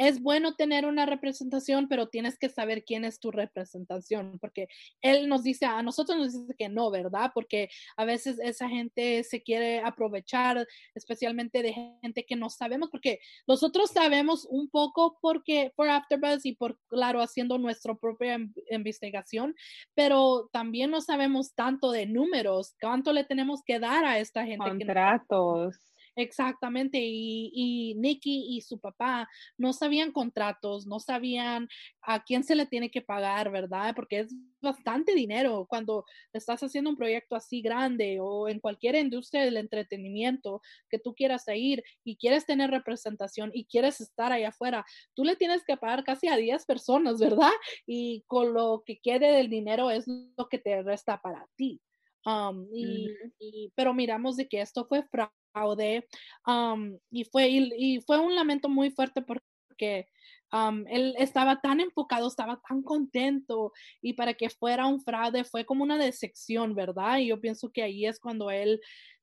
[0.00, 4.66] es bueno tener una representación, pero tienes que saber quién es tu representación, porque
[5.02, 7.32] él nos dice, a nosotros nos dice que no, ¿verdad?
[7.34, 13.20] Porque a veces esa gente se quiere aprovechar, especialmente de gente que no sabemos, porque
[13.46, 18.38] nosotros sabemos un poco porque por Afterbuzz y por, claro, haciendo nuestra propia
[18.70, 19.54] investigación,
[19.94, 24.66] pero también no sabemos tanto de números, cuánto le tenemos que dar a esta gente.
[24.66, 25.89] Contratos.
[26.20, 31.66] Exactamente, y, Nicky y su papá no sabían contratos, no sabían
[32.02, 33.94] a quién se le tiene que pagar, ¿verdad?
[33.96, 36.04] Porque es bastante dinero cuando
[36.34, 41.44] estás haciendo un proyecto así grande o en cualquier industria del entretenimiento que tú quieras
[41.54, 46.04] ir y quieres tener representación y quieres estar allá afuera, tú le tienes que pagar
[46.04, 47.52] casi a 10 personas, ¿verdad?
[47.86, 51.80] Y con lo que quede del dinero es lo que te resta para ti.
[52.24, 56.06] Um, y, pero miramos de que esto fue fraude
[56.46, 60.06] um, y, fue, y, fue un lamento muy fuerte porque
[60.52, 65.64] um, él estaba tan enfocado, estaba tan contento y para que fuera un fraude fue
[65.64, 67.18] como una decepción, ¿verdad?
[67.18, 68.80] Y yo pienso que ahí es cuando él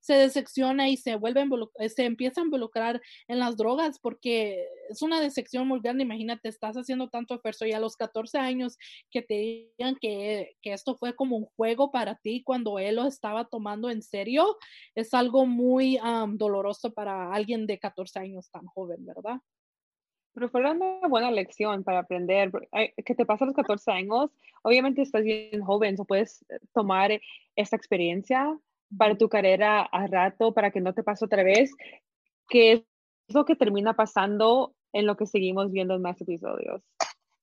[0.07, 1.45] se decepciona y se vuelve
[1.79, 6.03] eh, se empieza a involucrar en las drogas porque es una decepción muy grande.
[6.03, 8.77] Imagínate, estás haciendo tanto esfuerzo y a los 14 años
[9.11, 9.33] que te
[9.77, 13.89] digan que, que esto fue como un juego para ti cuando él lo estaba tomando
[13.89, 14.57] en serio,
[14.95, 15.99] es algo muy
[16.35, 19.41] doloroso para alguien de 14 años tan joven, ¿verdad?
[20.33, 22.49] Pero fue una buena lección para aprender.
[23.05, 24.31] Que te pasa a los 14 años,
[24.63, 27.19] obviamente estás bien joven, o puedes eh, tomar
[27.57, 28.57] esta experiencia
[28.95, 31.71] para tu carrera a rato, para que no te pase otra vez,
[32.49, 32.83] que es
[33.29, 36.81] lo que termina pasando en lo que seguimos viendo en más episodios.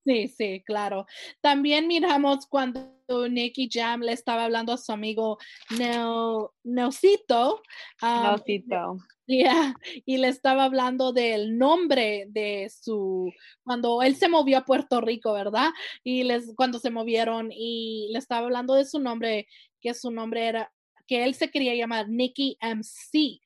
[0.05, 1.07] Sí, sí, claro.
[1.41, 2.91] También miramos cuando
[3.31, 5.39] Nicky Jam le estaba hablando a su amigo
[5.79, 7.63] Nel, Nelsito.
[9.27, 15.33] y le estaba hablando del nombre de su, cuando él se movió a Puerto Rico,
[15.33, 15.71] ¿verdad?
[16.03, 19.49] Y les, cuando se movieron y le estaba hablando de su nombre,
[19.81, 20.71] que su nombre era
[21.07, 23.41] que él se quería llamar Nicky MC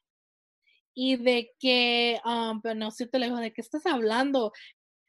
[0.94, 4.52] y de que, um, pero no sé, te le dijo, ¿de qué estás hablando?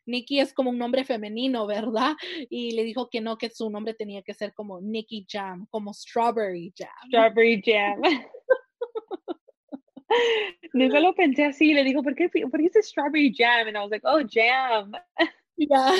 [0.05, 2.15] Nicky es como un nombre femenino, ¿verdad?
[2.49, 5.93] Y le dijo que no, que su nombre tenía que ser como Nicky Jam, como
[5.93, 6.89] Strawberry Jam.
[7.07, 8.01] Strawberry Jam.
[10.73, 13.67] Nunca lo pensé así, le dijo, ¿por qué, ¿por qué Strawberry Jam?
[13.67, 14.91] And I was like, oh, Jam.
[15.59, 15.91] Yeah.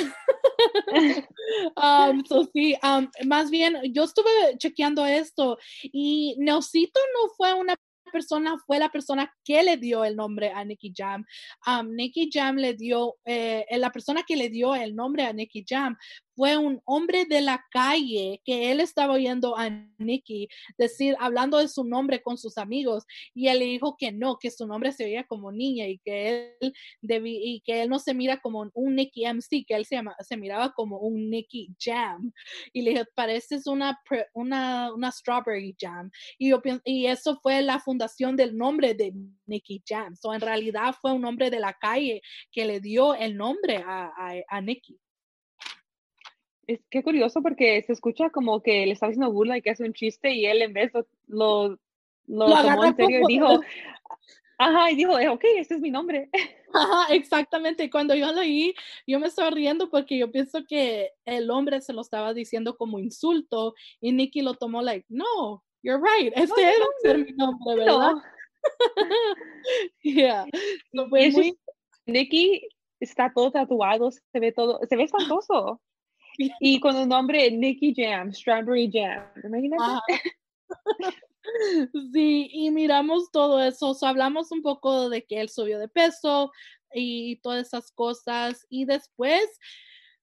[1.76, 7.76] um, so sí, um, más bien yo estuve chequeando esto y Neocito no fue una
[8.10, 11.24] persona fue la persona que le dio el nombre a Nicky Jam.
[11.66, 15.64] Um, Nicky Jam le dio, eh, la persona que le dio el nombre a Nicky
[15.66, 15.96] Jam
[16.40, 20.48] fue un hombre de la calle que él estaba oyendo a Nicky
[20.78, 24.50] decir, hablando de su nombre con sus amigos, y él le dijo que no, que
[24.50, 26.72] su nombre se oía como niña y que él
[27.02, 30.72] debí, y que él no se mira como un Nicky MC, que él se, miraba
[30.72, 32.32] como un Nicky Jam.
[32.72, 34.00] Y le dije, pareces una,
[34.32, 36.10] una, una strawberry jam.
[36.38, 39.12] Y, yo, y eso fue la fundación del nombre de
[39.44, 40.16] Nicky Jam.
[40.16, 44.06] So, en realidad fue un hombre de la calle que le dio el nombre a,
[44.16, 44.98] a, a Nicky
[46.74, 49.84] es que curioso porque se escucha como que le está haciendo burla y que hace
[49.84, 50.92] un chiste y él en vez
[51.26, 51.78] lo,
[52.26, 53.60] lo, tomó en serio y dijo,
[54.58, 56.28] ajá, y dijo, ok, este es mi nombre.
[56.72, 57.90] Ajá, exactamente.
[57.90, 58.72] Cuando yo leí,
[59.04, 63.00] yo me estaba riendo porque yo pienso que el hombre se lo estaba diciendo como
[63.00, 66.70] insulto y Nicky lo tomó like, no, you're right, este
[67.02, 68.12] es mi nombre, ¿verdad?
[70.04, 70.46] yeah.
[72.06, 72.68] Nicky
[73.00, 75.80] está todo tatuado, se ve todo, se ve espantoso.
[76.60, 79.24] Y con el nombre Nicky Jam, Strawberry Jam.
[79.44, 80.20] Imagínate.
[82.12, 83.96] Sí, y miramos todo eso.
[84.02, 86.52] hablamos un poco de que él subió de peso
[86.92, 88.66] y todas esas cosas.
[88.68, 89.42] Y después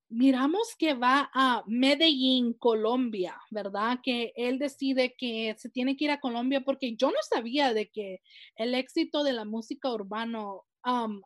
[0.10, 4.00] miramos que va a Medellín, Colombia, ¿verdad?
[4.02, 7.90] Que él decide que se tiene que ir a Colombia porque yo no sabía de
[7.90, 8.22] que
[8.56, 11.22] el éxito de la música urbano um,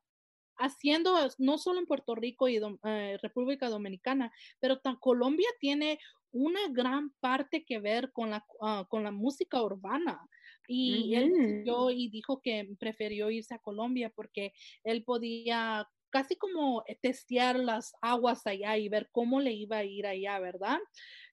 [0.62, 6.00] haciendo no solo en Puerto Rico y eh, República Dominicana, pero Colombia tiene
[6.32, 10.20] una gran parte que ver con la, ah, con la música urbana.
[10.68, 14.54] Y él y dijo que prefirió irse a Colombia porque
[14.86, 20.06] él podía casi como testear las aguas allá y ver cómo le iba a ir
[20.06, 20.78] allá, ¿verdad?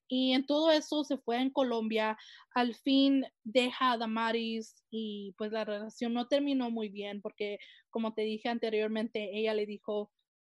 [0.08, 2.16] Y en todo eso se fue en Colombia.
[2.54, 7.58] Al fin deja a Damaris y pues la relación no terminó muy bien porque
[7.90, 10.10] como te dije anteriormente, ella le dijo,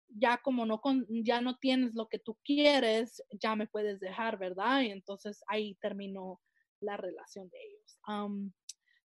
[0.09, 4.39] ya como no con, ya no tienes lo que tú quieres, ya me puedes dejar,
[4.39, 4.83] ¿verdad?
[4.83, 6.41] Y entonces ahí terminó
[6.81, 7.99] la relación de ellos.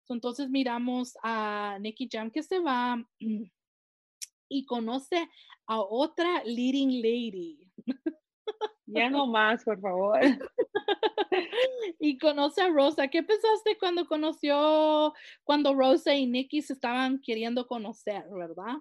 [0.08, 3.02] entonces miramos a Nicky Jam que se va
[4.48, 5.28] y conoce
[5.66, 7.70] a otra leading lady.
[8.90, 10.18] Ya no más, por favor.
[12.00, 13.08] y conoce a Rosa.
[13.08, 15.12] ¿Qué pensaste cuando conoció,
[15.44, 18.76] cuando Rosa y Nicky se estaban queriendo conocer, verdad?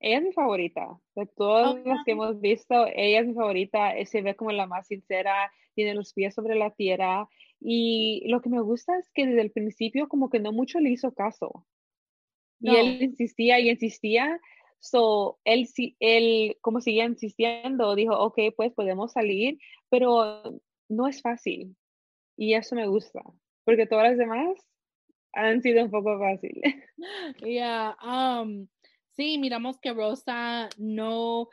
[0.00, 0.98] Ella es mi favorita.
[1.14, 3.92] De todas las que hemos visto, ella es mi favorita.
[4.06, 7.28] Se ve como la más sincera, tiene los pies sobre la tierra.
[7.60, 10.90] Y lo que me gusta es que desde el principio como que no mucho le
[10.90, 11.66] hizo caso.
[12.58, 14.40] Y él insistía y insistía
[14.82, 15.68] So, él,
[16.00, 21.76] él, como seguía insistiendo, dijo, ok, pues podemos salir, pero no es fácil.
[22.36, 23.22] Y eso me gusta,
[23.64, 24.58] porque todas las demás
[25.34, 26.74] han sido un poco fáciles.
[27.46, 28.66] Yeah, um,
[29.12, 31.48] sí, miramos que Rosa no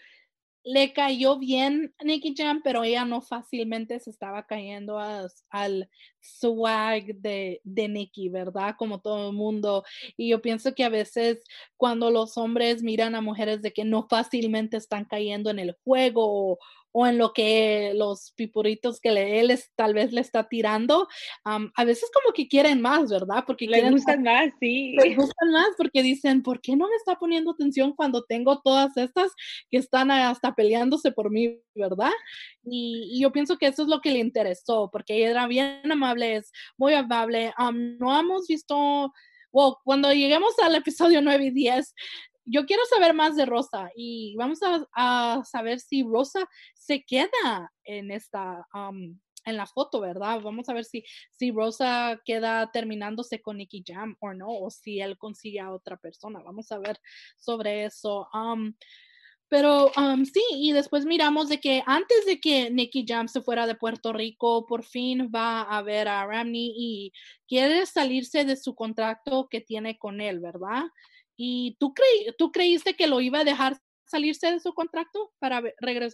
[0.63, 7.61] le cayó bien Nicky Jam, pero ella no fácilmente se estaba cayendo al swag de,
[7.63, 8.75] de Nicky, ¿verdad?
[8.77, 9.83] Como todo el mundo.
[10.17, 11.39] Y yo pienso que a veces
[11.77, 16.53] cuando los hombres miran a mujeres de que no fácilmente están cayendo en el juego
[16.53, 16.59] o,
[16.91, 21.07] o en lo que los pipuritos que le, él tal vez le está tirando,
[21.43, 23.43] a veces como que quieren más, ¿verdad?
[23.45, 24.95] Porque le gustan más, sí.
[24.95, 28.95] Le gustan más porque dicen, ¿por qué no me está poniendo atención cuando tengo todas
[28.97, 29.33] estas
[29.69, 32.11] que están hasta peleándose por mí, ¿verdad?
[32.63, 36.37] Y, yo pienso que eso es lo que le interesó, porque ella era bien amable,
[36.37, 37.53] es muy amable.
[37.99, 39.11] no hemos visto,
[39.51, 41.93] well, cuando lleguemos al episodio 9 y 10,
[42.49, 44.59] yo quiero saber más de Rosa y vamos
[44.93, 48.67] a, saber si Rosa se queda en esta,
[49.45, 50.41] en la foto, ¿verdad?
[50.41, 54.99] Vamos a ver si, si Rosa queda terminándose con Nicky Jam o no, o si
[54.99, 56.41] él consigue a otra persona.
[56.43, 56.99] Vamos a ver
[57.37, 58.27] sobre eso.
[59.47, 59.91] pero
[60.25, 64.11] sí, y después miramos de que antes de que Nicky Jam se fuera de Puerto
[64.13, 67.13] Rico, por fin va a ver a Ramney y
[67.47, 70.83] quiere salirse de su contrato que tiene con él, ¿verdad?
[71.41, 71.93] ¿Y tú,
[72.37, 75.63] tú creíste que lo iba a dejar salirse de su contrato para,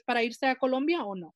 [0.06, 1.34] para irse a Colombia o no?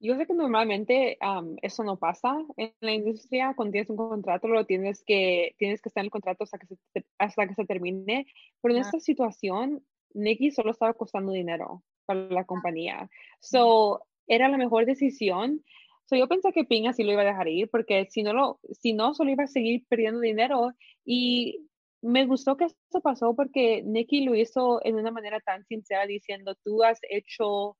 [0.00, 1.16] Yo sé que normalmente
[1.62, 3.54] eso no pasa en la industria.
[3.56, 6.66] Cuando tienes un contrato, lo tienes que, tienes que estar en el contrato hasta que
[6.66, 8.26] se, hasta que se termine.
[8.60, 13.08] Pero en esta situación, Nicky solo estaba costando dinero para la compañía.
[13.40, 15.64] So, era la mejor decisión.
[16.04, 18.60] So, yo pensé que Ping así lo iba a dejar ir, porque si no, lo,
[18.72, 20.72] si no, solo iba a seguir perdiendo dinero.
[21.02, 21.66] Y
[22.02, 26.54] me gustó que esto pasó porque Nicky lo hizo en una manera tan sincera diciendo,
[26.64, 27.76] tú has hecho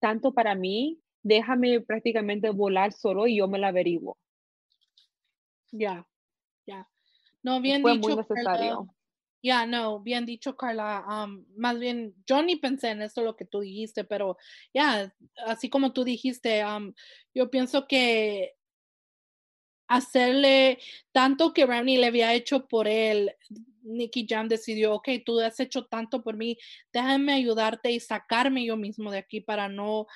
[0.00, 4.18] tanto para mí, déjame prácticamente volar solo y yo me la averiguo.
[5.72, 6.06] Ya,
[6.66, 6.88] ya.
[7.42, 8.08] No, bien Fue dicho.
[8.08, 8.86] muy necesario.
[9.42, 11.04] Ya, no, bien dicho, Carla.
[11.06, 14.38] Um, más bien, yo ni pensé en esto lo que tú dijiste, pero
[14.72, 15.14] ya,
[15.46, 16.94] así como tú dijiste, um,
[17.34, 18.54] yo pienso que
[19.96, 20.78] hacerle
[21.12, 23.32] tanto que Brownie le había hecho por él,
[23.82, 26.58] Nicky Jam decidió, ok, tú has hecho tanto por mí,
[26.92, 30.06] déjame ayudarte y sacarme yo mismo de aquí para no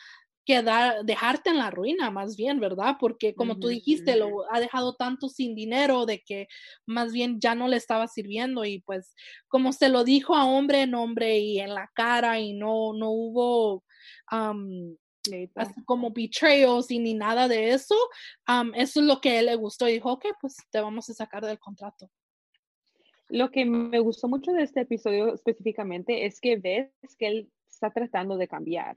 [0.44, 2.96] quedar, dejarte en la ruina, más bien, ¿verdad?
[2.98, 6.48] Porque como tú dijiste, lo ha dejado tanto sin dinero de que
[6.86, 9.14] más bien ya no le estaba sirviendo y pues
[9.48, 13.10] como se lo dijo a hombre en hombre y en la cara y no, no
[13.10, 13.84] hubo
[14.32, 14.96] um,
[15.54, 17.94] Así como betrayals y ni nada de eso,
[18.48, 21.08] um, eso es lo que a él le gustó y dijo, ok, pues te vamos
[21.10, 22.10] a sacar del contrato.
[23.28, 27.90] Lo que me gustó mucho de este episodio específicamente es que ves que él está
[27.90, 28.96] tratando de cambiar.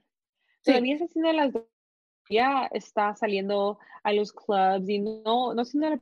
[0.62, 0.72] Sí.
[0.72, 1.64] Todavía está haciendo las dos,
[2.30, 6.00] ya está saliendo a los clubs y no, no siendo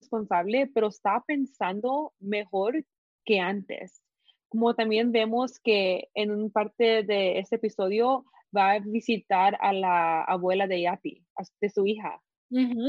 [0.00, 2.84] responsable, pero está pensando mejor
[3.24, 4.02] que antes.
[4.48, 8.24] Como también vemos que en un parte de este episodio
[8.56, 11.24] va a visitar a la abuela de Yapi,
[11.60, 12.20] de su hija,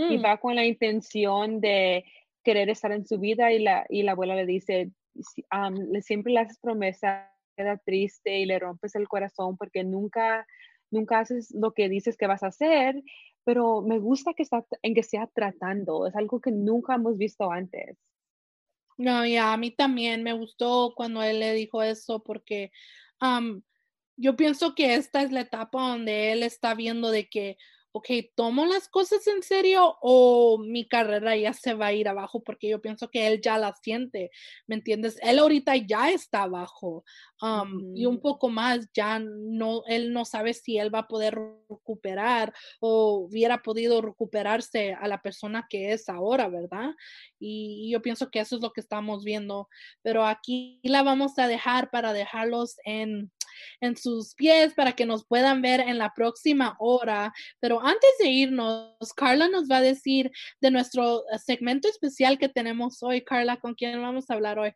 [0.07, 0.19] y Ujú.
[0.19, 2.05] va con la intención de
[2.43, 6.01] querer estar en su vida y la, y la abuela le dice, "Si- am, le-
[6.01, 10.47] siempre le haces promesa, queda triste y le rompes el corazón porque nunca,
[10.91, 13.01] nunca haces lo que dices que vas a hacer,
[13.43, 17.51] pero me gusta que está en que sea tratando, es algo que nunca hemos visto
[17.51, 17.97] antes.
[18.97, 22.71] No, ya, a mí también me gustó cuando él le dijo eso porque
[23.19, 23.63] am,
[24.21, 27.57] yo pienso que esta es la etapa donde él está viendo de que,
[27.91, 32.43] ok, ¿tomo las cosas en serio o mi carrera ya se va a ir abajo?
[32.43, 34.29] Porque yo pienso que él ya la siente,
[34.67, 35.17] ¿me entiendes?
[35.23, 37.03] Él ahorita ya está abajo
[37.41, 41.37] am, y un poco más, ya no, él no sabe si él va a poder
[41.67, 46.91] recuperar o hubiera podido recuperarse a la persona que es ahora, ¿verdad?
[47.39, 49.67] y yo pienso que eso es lo que estamos viendo,
[50.03, 53.31] pero aquí la vamos a dejar para dejarlos en,
[53.79, 57.33] en sus pies para que nos puedan ver en la próxima hora.
[57.59, 60.31] Pero antes de irnos, Carla nos va a decir
[60.61, 63.21] de nuestro eh, segmento especial que tenemos hoy.
[63.21, 64.71] Carla, ¿con quién vamos a hablar hoy?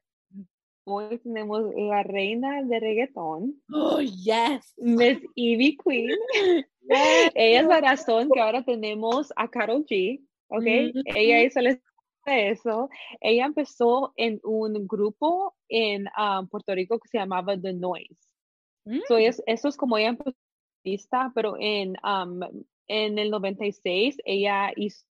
[0.87, 4.73] Hoy tenemos la reina de reggaetón, Oh, yes.
[4.77, 6.09] Miss Evie Queen.
[6.87, 7.31] Yes.
[7.33, 10.63] Ella es la razón que ahora tenemos a Carol G, ¿ok?
[10.65, 11.45] Ella Ujú.
[11.47, 11.81] hizo el-
[12.27, 12.89] eso.
[13.21, 18.15] Ella empezó en un grupo en ah, Puerto Rico que se llamaba The Noise.
[18.85, 18.99] Mm.
[19.07, 20.35] So, es- eso es como ella empezó
[21.33, 22.39] pero en, am,
[22.87, 25.05] en el 96 ella hizo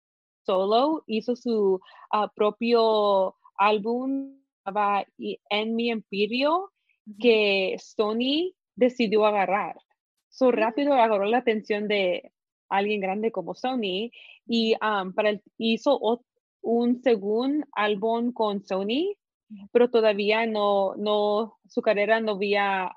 [0.45, 1.79] solo, hizo su
[2.11, 4.37] ah, propio álbum
[5.49, 6.71] En mi Imperio
[7.19, 9.75] que Sony decidió agarrar.
[10.29, 12.31] So rápido agarró la atención de
[12.69, 14.11] alguien grande como Sony
[14.47, 14.75] y
[15.15, 15.99] para el- hizo
[16.61, 19.15] un segundo álbum con Sony,
[19.71, 22.91] pero todavía no, no, su carrera no había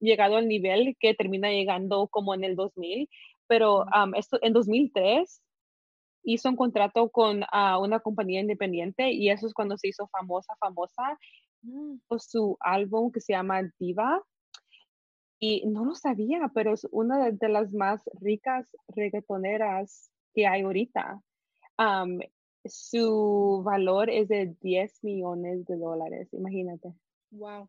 [0.00, 3.08] llegado al nivel que termina llegando como en el 2000,
[3.46, 5.42] pero am, esto, en 2003
[6.24, 10.54] hizo un contrato con ah, una compañía independiente y eso es cuando se hizo famosa,
[10.60, 11.18] famosa,
[11.66, 11.98] Mm.
[12.18, 14.22] su álbum que se llama Diva.
[15.38, 21.20] Y no lo sabía, pero es una de, las más ricas reggaetoneras que hay ahorita.
[22.68, 26.92] Su valor es de 10 millones de dólares, imagínate.
[27.30, 27.68] Wow.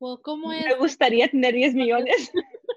[0.00, 0.64] Well, ¿cómo es?
[0.64, 2.30] Me gustaría tener 10 millones.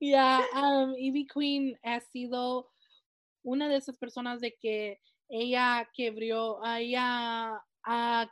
[0.00, 2.70] Ya, um, Ivy Queen ha sido
[3.42, 8.30] una de esas personas de que ella quebró, ella ha,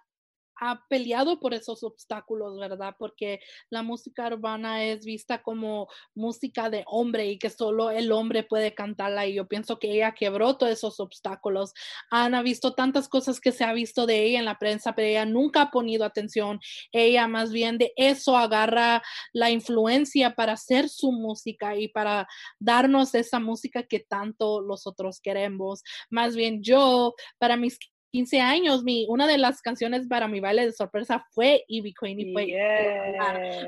[0.64, 2.94] ha peleado por esos obstáculos, ¿verdad?
[2.96, 8.44] Porque la música urbana es vista como música de hombre y que solo el hombre
[8.44, 11.74] puede cantarla y yo pienso que ella quebró todos esos obstáculos.
[12.10, 15.24] Ana visto tantas cosas que se ha visto de ella en la prensa, pero ella
[15.26, 16.60] nunca ha ponido atención.
[16.92, 19.02] Ella más bien de eso agarra
[19.32, 22.28] la influencia para hacer su música y para
[22.60, 25.82] darnos esa música que tanto los otros queremos.
[26.08, 27.78] Más bien yo, para mis
[28.12, 32.20] 15 años, mi, una de las canciones para mi baile de sorpresa fue Ivy Queen
[32.20, 32.46] y fue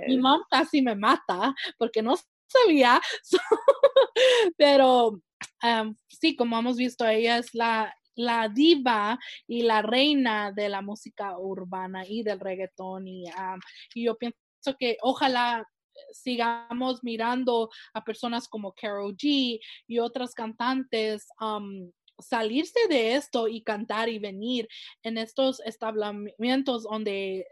[0.06, 2.14] mi mom casi me mata porque no
[2.46, 3.38] sabía, So,
[4.58, 5.20] pero
[5.62, 10.82] um, sí, como hemos visto, ella es la, la diva y la reina de la
[10.82, 13.60] música urbana y del reggaetón y, um,
[13.94, 14.36] y yo pienso
[14.78, 15.66] que ojalá
[16.12, 23.62] sigamos mirando a personas como Carol G y otras cantantes um, salirse de esto y
[23.62, 24.68] cantar y venir
[25.02, 27.46] en estos establecimientos donde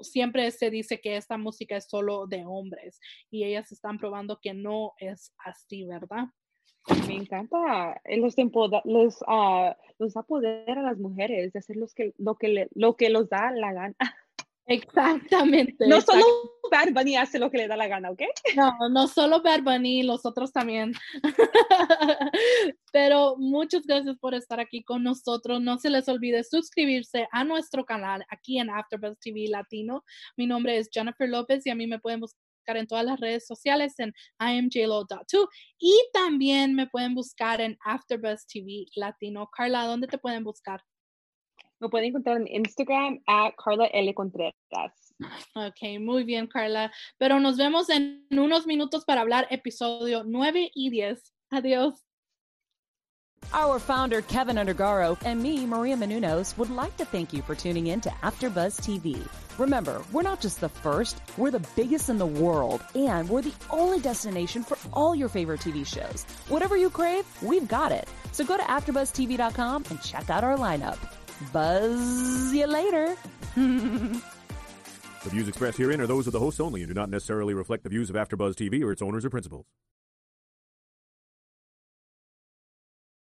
[0.00, 3.00] siempre se dice que esta música es solo de hombres
[3.30, 6.24] y ellas están probando que no es así, ¿verdad?
[7.06, 8.00] Me encanta.
[8.04, 8.34] Eh, Los,
[8.84, 12.68] los, ah, los da poder a las mujeres de hacer los que, lo, que le-
[12.74, 13.94] lo que los da la gana.
[14.68, 15.86] Exactamente.
[15.86, 16.24] No exact- solo
[16.70, 18.20] Bad Bunny hace lo que le da la gana, ¿ok?
[18.54, 20.92] No, no solo Bad Bunny, los otros también.
[22.92, 25.60] Pero muchas gracias por estar aquí con nosotros.
[25.62, 30.04] No se les olvide suscribirse a nuestro canal aquí en AfterBuzz TV Latino.
[30.36, 33.46] Mi nombre es Jennifer López y a mí me pueden buscar en todas las redes
[33.46, 35.48] sociales en imjlo.2
[35.78, 39.48] y también me pueden buscar en AfterBuzz TV Latino.
[39.50, 40.82] Carla, ¿dónde te pueden buscar?
[41.80, 44.12] Me pueden encontrar en Instagram a Carla L.
[44.14, 44.54] Contreras.
[45.54, 46.92] Ok, muy bien, Carla.
[47.18, 51.34] Pero nos vemos en unos minutos para hablar episodio 9 y 10.
[51.50, 52.04] Adiós.
[53.52, 57.86] Our founder, Kevin Undergaro, and me, Maria Menounos, would like to thank you for tuning
[57.86, 59.26] in to AfterBuzz TV.
[59.58, 63.54] Remember, we're not just the first, we're the biggest in the world, and we're the
[63.70, 66.24] only destination for all your favorite TV shows.
[66.48, 68.08] Whatever you crave, we've got it.
[68.32, 70.98] So go to AfterBuzzTV.com and check out our lineup.
[71.52, 73.16] Buzz you later.
[73.54, 77.82] The views expressed herein are those of the hosts only and do not necessarily reflect
[77.82, 79.66] the views of AfterBuzz TV or its owners or principals.